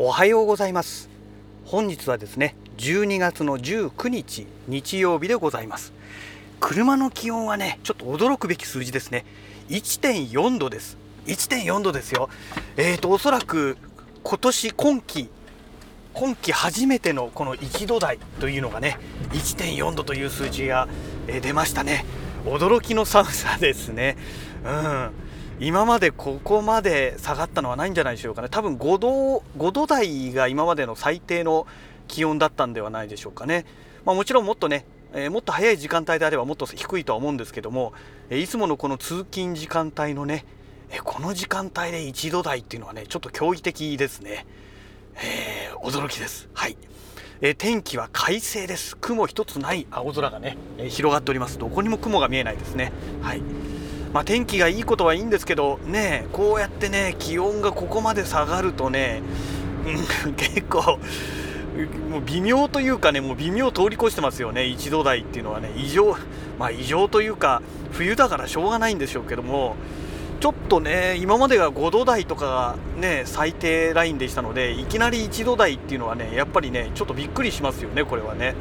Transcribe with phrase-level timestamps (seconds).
[0.00, 1.08] おはようございます。
[1.64, 5.92] 本日はですね12月の19日日曜日でございます。
[6.60, 9.24] 車の気温はねちょっと驚くべき数字ですね。
[9.70, 10.98] 1.4度です。
[11.26, 12.28] 1.4度ですよ。
[12.76, 13.76] えーとおそらく
[14.22, 15.30] 今年今季
[16.14, 18.98] 今季初めてのこの1度台というのがね
[19.32, 20.86] 1.4度という数字が
[21.26, 22.04] 出ましたね。
[22.44, 24.16] 驚きの寒さですね。
[24.64, 25.10] うん。
[25.60, 28.48] 今までここまで下がったのはないんじゃないでしょうかね。
[28.48, 31.66] 多分5度 ,5 度台が今までの最低の
[32.06, 33.66] 気温だったんではないでしょうかね、
[34.04, 37.92] まあ、もちろんもっとねえー、もっと早い時間帯であればもっと低いとは思うんですけども、
[38.28, 40.44] えー、いつものこの通勤時間帯のね、
[40.90, 44.46] えー、この時間帯で1度台っていうのはねちょっと驚異的ですね、
[45.14, 46.48] え驚きです。
[46.52, 46.76] はい、
[47.40, 48.96] え天気は快晴です。
[48.96, 51.58] 雲一つない青空がね、え広がっております。
[51.58, 52.92] どこにも雲が見えないですね。
[53.22, 53.42] はい。
[54.12, 59.22] まあ、天気がいいことはいいんですけどねこうやってね気温がここまで下がるとね、
[60.24, 60.98] うん、 結構
[62.10, 66.16] もう微妙というかねもう微妙通り越してますよね1度台っていうのはね異常
[66.58, 69.76] まあ異常というか冬だからしょうがないんでしょうけども
[70.40, 78.54] ちょっとね今までが5度台とかがね最低ラインでしたのでいきなり1度台っていうのはねやっぱりねちょっとびっくりしますよねこれはね。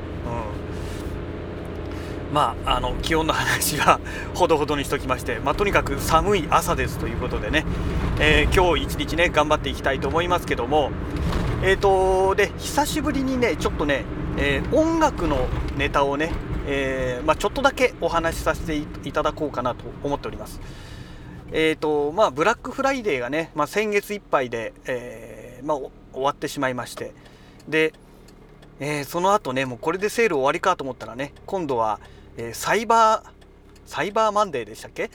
[2.33, 3.99] まあ、あの気温の話は
[4.35, 7.65] ほどほどにしときまして、まあ、とにかく寒い朝ですということでね、
[8.19, 10.91] えー、今日一日ね頑張っていきたいと思いますけども、
[11.63, 14.03] えーとで久しぶりにねちょっとね、
[14.37, 16.31] えー、音楽のネタをね、
[16.67, 20.59] えー、まあ、ちょっとだけお話しさせていただこうかなと思っております。
[21.53, 27.13] えーとまあ、ブラックフライデーがね、まあ、先月いっぱいで、えま終わってしまいまして。
[27.69, 27.93] で、
[28.79, 31.99] えその後ねもうこれでセール終わりかと思ったらね今度は、
[32.37, 33.29] えサイバー
[33.85, 35.09] サイバーマンデーでしたっけ？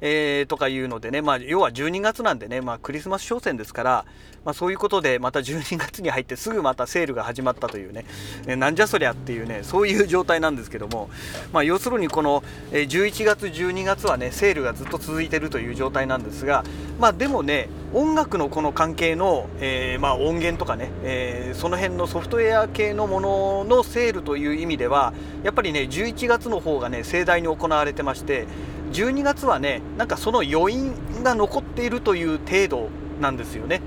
[0.00, 4.04] えー、とかいうのでね、まあ、要は12月なんでね、まあ、クリスマス商戦ですから、
[4.44, 8.04] まあ、そういうことでまた12月に入ってすぐまたセールが始まったというね、
[8.46, 11.10] えなんじゃそりゃっていうね、そういう状態なんですけども、
[11.52, 16.64] まあ、要するにこの11月、12月はね、セールがずっと続いているという状態なんですが、
[16.98, 28.46] まあ、でもね、音楽のこの関係の、えー、まあ、音源とかね、えー、その辺のソフトウェア系のもののセールという意味では、やっぱりね、11月の方がね、盛大に行われてまして、
[28.92, 32.88] 12月はねなんかその余韻が残っているという程度
[33.20, 33.80] なんですよね。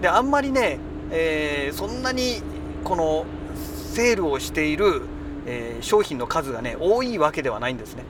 [0.00, 0.78] であんまりね、
[1.10, 2.42] えー、そんなに
[2.84, 5.02] このセールをしている、
[5.46, 8.02] えー、商品の数がね多いわけではないんですね、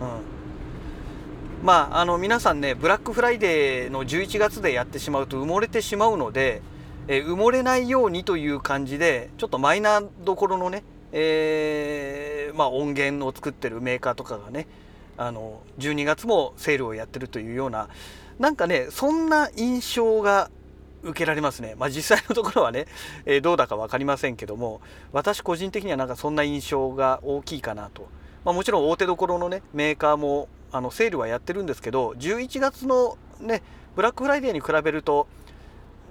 [0.00, 6.62] うん、まああの皆さんねブラックフライデーの11月でやってしまうと埋もれてしまうので、
[7.06, 10.82] えー、埋もれないようにという感じでちょっとマイナーどころのね、
[11.12, 14.66] えー、まあ、音源を作ってるメーカーとかがね
[15.16, 17.88] あの12月もセールをやってるというような
[18.38, 20.50] なんかねそんな印象が
[21.02, 22.86] 受けられますね、まあ、実際のところはね、
[23.24, 24.80] えー、どうだか分かりませんけども
[25.12, 28.08] 私個人的にはなんかそんな印象が大きいかなと、
[28.44, 33.62] まあ、もちろん大手どころのねメーカーもあのセールはやってるんですけど11月のね
[33.94, 35.28] ブラックフライデーに比べると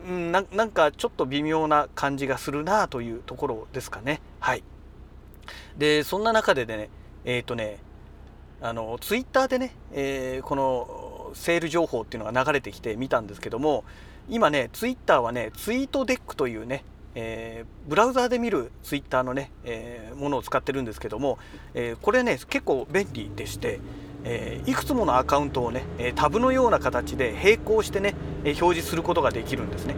[0.09, 4.21] んななんかちょっと微妙な感じがするなというところですかね。
[4.39, 4.63] はい。
[5.77, 6.89] でそんな中でね
[7.25, 7.79] えっ、ー、とね
[8.61, 13.83] あのツイッターでね、えー、このセール情報っていうのが流れてきて見たんですけども
[14.29, 16.83] 今ねツイッターはねツイートデックというね、
[17.13, 21.37] えー、ブラウザーで見るツイッターのね、えー、ものを使ってるんですけども、
[21.73, 23.79] えこれね結構便利でして、
[24.23, 25.83] えいくつものアカウントをね
[26.15, 29.95] タブのような形で並行してね表示することができるんですね、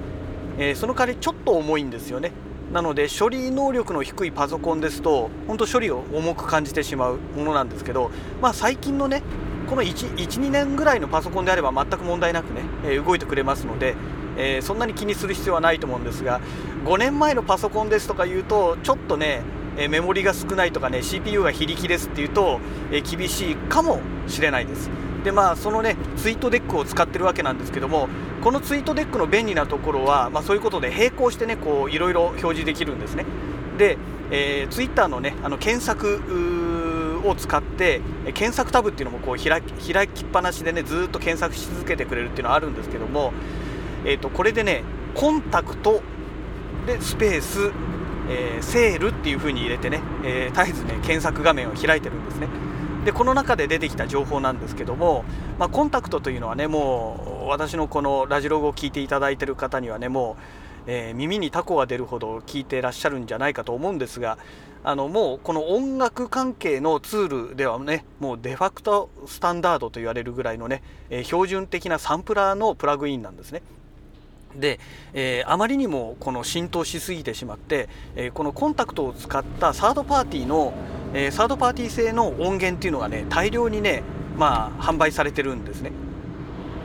[0.58, 2.32] えその代わりちょっと重いんですよね。
[2.72, 8.12] なので処理能力の低いパソコンですと本当処理を重く感じてしまうものなんですけど、
[8.42, 9.24] まあ、最近のね
[9.68, 13.96] この12年ぐらいのパソコンであれば全く問題なくね、え、動いてくれますので、
[14.38, 16.42] えー、そんなに気にする必要はないと思うんですが
[16.86, 19.42] 5年前のパソコンですとか言うとちょっとね
[19.90, 22.60] メモリが少ないとかね CPU が非力ですっていうと、
[22.92, 24.90] え、厳しいかもしれないです。
[25.28, 28.08] でまあそのねツイートデックを使ってるわけなんですけども
[28.42, 33.26] このツイートデックの便利なところは、まあ、そういうことで並行してねこういろいろ表示できるんですね。
[33.78, 33.98] で、
[34.32, 38.00] えー、ツイッターのねあの検索を使って
[38.34, 43.34] 検索タブっていうのもこう開き開きっぱなしでねずっと検索し続けてくれるっていうのはあるんですけども、
[44.06, 46.02] えー、とこれでねコンタクト
[46.86, 47.74] でスペース、
[48.30, 52.48] えー、セールっていう風に入れてね、えー、絶えずね検索画面を開いてるんですね。
[53.08, 55.24] でこの中で出てきた情報なんですけども、
[55.58, 60.36] まあ、コンタクトというのはねもう私のこのラジログを聞いていただいている方にはねも
[60.86, 64.38] う、えー、耳にタコが出るほど聞いてらっしゃるんじゃないかと思うんですが
[64.84, 73.62] あのもうこの音楽関係のツールではねもうデファクトスタンダードと言われるぐらいのね、えー、標準的なサンプラーのプラグインなんですね。
[74.56, 74.80] で、
[75.14, 80.74] えー、あまりにもこの浸透しすぎてしまって、えー、このコンタクトを使ったサードパーティーの、
[81.14, 84.04] えー、サードパーティー製の音源っていうのがね大量にね
[84.38, 85.92] まあ販売されてるんですね。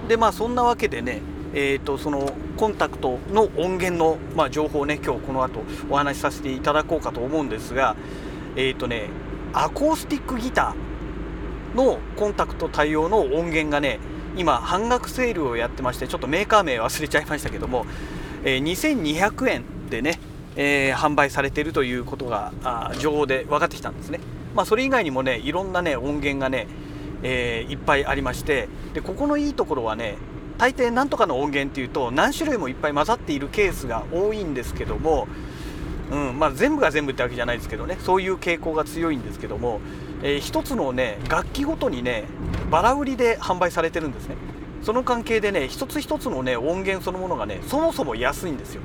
[0.09, 1.20] でまあそんなわけでね
[1.55, 5.61] えーと、そのコンタクトの音源の、まあ、情報をね今日この後
[5.91, 7.94] お話しさせていただこうかと思うんですが
[8.56, 9.11] えっ、ー、とね
[9.53, 13.99] アコースティックギターのコンタクト対応の音源がね
[14.37, 17.87] 今半額セールをやってましてちょっとメーカー名忘れちゃいましたけども、
[18.44, 20.19] えー、2200円でね、
[20.56, 24.20] えー、販売されているということがあ情報で分かってきたんですね。
[24.55, 26.67] まあ、それ以外にもねいろんなね音源がね、
[27.23, 30.17] えー、いっぱいありましてでここのいいところはね
[30.58, 35.26] 大抵なんとかの音源っていうと何種類もいっぱい混ざっているケースが多いんですけども、
[36.11, 39.81] うんまあ、全部が全部ってわけじゃないですけどねそういう傾向が強いんですけども、
[40.22, 42.24] えー、一つのね楽器ごとにね
[42.70, 44.36] バラ売りで販売されてるんですね。
[44.82, 48.82] その関係でね一つ一つのね音源そのものがねそもそも安いんですよ。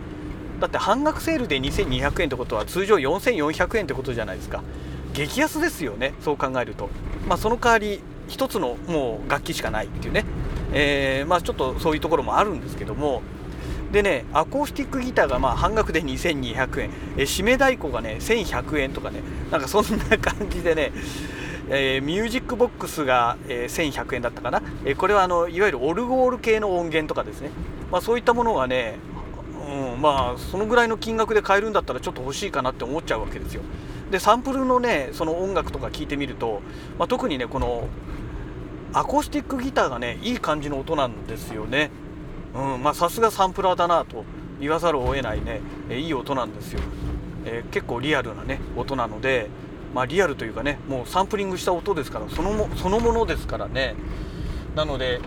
[0.59, 4.63] だって半額セールで2200円ってことは通常4400円ってことじゃないですか。
[5.13, 6.89] 激安ですよねそう考えると。
[7.27, 10.25] まあその代わり一つのもう楽器しかないっていうね、
[10.73, 13.21] えー、まあちょっとそういうところもあるんですけども
[13.91, 19.21] でねアコースティックギターがまあ半額で2200円、えー、締め太鼓がね1100円とかね。
[19.51, 20.91] なんかそんな感じでね
[21.69, 27.49] えー、ミュージックボックスが、えー、1100円だったかな、えー、これはあのいわゆるオルゴール系の音源とかですね、
[27.91, 28.99] まあ、そういったものがね、
[29.67, 33.63] うん、まあそのぐらいの金額で買えるんだったらちょっと欲しいかなって思っちゃうわけですよ。
[34.11, 36.61] でサンプルのねその音楽とか聞いてみると、
[36.97, 37.89] まあ、特にねこの
[38.93, 41.91] アコースティックギターがねいい感じの音なんですよね。
[42.57, 44.25] うんまあさすがサンプラーだなと
[44.59, 46.79] 言わざるを得ないね、えいい音なんですよ、
[47.45, 49.49] えー、結構リアルなね音なので
[49.93, 53.95] まあ、リアルというかねもうサンプリングした音ですからそのもそのものですからね。
[54.75, 55.19] なので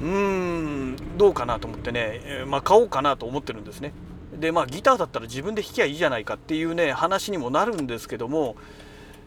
[0.00, 3.92] うーんどうかなと思ってね、えまあ、買おうかなと思ってるんですね。
[4.38, 8.56] でまあギターだったら自分で弾きゃいいじゃないかっていうね話にもなるんですけども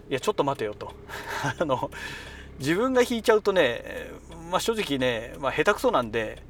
[0.09, 0.93] いやちょっと待てよと。
[1.59, 1.91] あの
[2.59, 4.09] 自分が弾いちゃうとね、
[4.49, 6.41] まあ、正直ね、まあ、下手くそなんで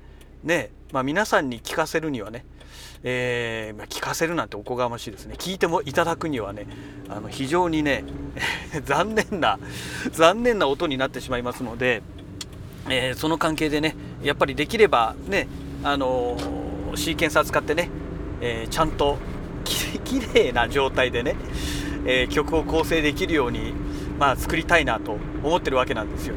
[0.44, 2.46] ね、まあ、皆さんに聞かせるにはね
[3.04, 6.68] えー、聞かせるなんておこがましいですね聞いてもいただくにはね
[7.10, 8.04] あの非常にね
[8.86, 9.60] 残念な
[10.12, 12.02] 残念な音になってしまいますので、
[12.90, 15.48] えー、その関係でねやっぱりできればね
[15.84, 17.90] あのー、シーケンサー使ってね、
[18.42, 19.18] えー、ちゃんと
[19.64, 21.36] き きれいな状態でね、
[22.06, 23.74] え曲を構成できるように、
[24.18, 26.36] まあ、作りたいなと思ってるわけなんですよ。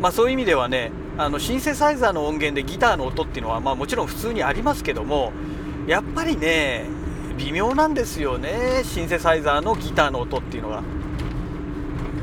[0.00, 5.32] まあ、そういう意味ではねあのシンセサイザーの音源でギターの音っていうのは、まあ、もちろん普通にありますけども
[5.86, 6.86] やっぱりね
[7.36, 10.82] 微妙なんですよねシンセサイザーのギターの音っていうのが。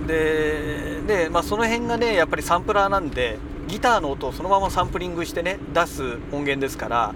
[0.07, 3.37] でで、まあ、その辺がねやっぱりサンプラーなんで
[3.67, 7.13] ギターの音をそのままサンプリングしてね出す音源ですから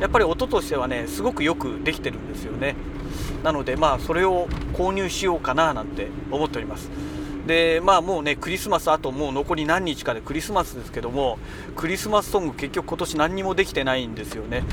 [0.00, 2.76] やっぱり音としてはねすごくよくできてるんですよね
[3.42, 6.90] なのでまあそれを購入しようかななんて思っております
[7.48, 11.38] でまあもうねクリスマスあともう残り何日かでクリスマスですけども
[11.76, 14.64] クリスマスソング結局今年何にもできてないんですよね。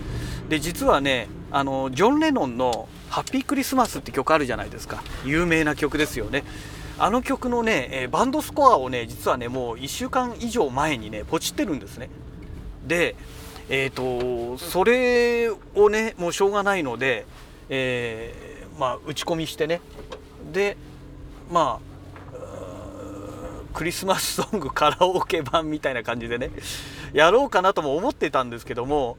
[0.50, 5.02] で実はねあのジョン・レノンの「ハッピークリスマス」って曲あるじゃないですか。
[5.24, 6.44] 有名な曲ですよね。
[7.00, 12.10] あの曲のね、えバンドスコアをね実はねもう1週間以上前にねポチってるんですね。
[12.86, 13.16] で
[13.70, 17.26] えっ、ー、とそれをねもうしょうがないので、
[17.70, 19.80] えー、まあ打ち込みしてね。
[20.52, 20.76] で
[21.50, 21.95] まあ
[23.76, 26.50] クリスマスソングカラオケ版みたいな感じでね。
[27.12, 29.18] やろうかなとも思ってたんですけども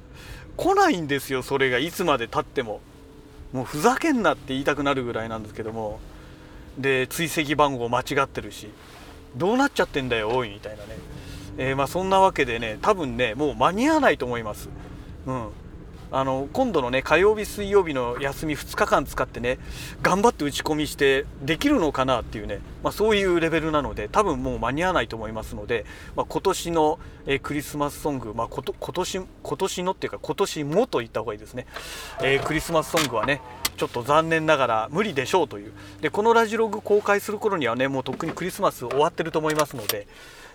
[0.57, 1.79] 来ないんですよそれが。
[1.79, 2.81] いつまでたっても。
[3.53, 6.01] もうふざけんなって言いたくなるぐらいなんですけども。
[6.79, 8.71] で追跡番号間違ってるし。
[9.37, 10.97] どうなっちゃってんだよおいみたいなね、
[11.59, 14.71] えー、まあそんなわけでね多分ねもう間に合わないと思います。
[15.27, 15.49] うん。
[16.13, 19.59] あの今度のね火曜日水曜日の休み2日間使ってね
[20.03, 25.85] 頑張って打ち込みしてできるのかなっていうね、まあ、そういうレベルなので多分もう間に合わないと思いますので、
[26.15, 31.67] まあ、今年の、えクリスマスソング、まあ、こと今年今年のっていうか今年もと言った方がいいですね、
[32.23, 33.41] えー、クリスマスソングはね
[33.77, 35.73] ちょっと残念ながら無理でしょうという。
[36.01, 40.07] でこのラジログ公開する頃にはねもうとっくにクリスマス終わってると思いますので、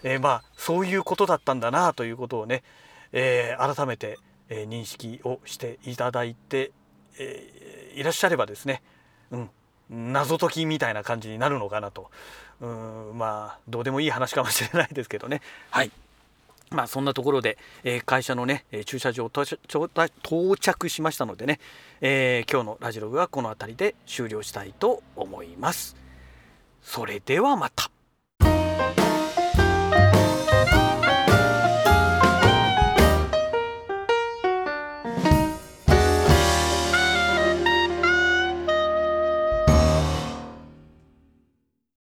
[0.04, 2.64] えー、まあそういうことだったんだなということをね、
[3.12, 4.18] えー、改めて
[4.52, 6.72] え認識をしていただいて、
[7.18, 8.84] えいらっしゃればですね、
[9.32, 9.50] うん、
[9.90, 12.10] 謎解きみたいな感じになるのかなと
[12.62, 15.92] うんまあどうでもいい話かもしれないですけどねはい
[16.70, 21.60] まあそんなところで、えー、会社のね駐車場到着しましたのでね、
[22.00, 25.98] えー、今日のラジログはこの辺りで終了したいと思います。
[26.82, 27.92] それではまた。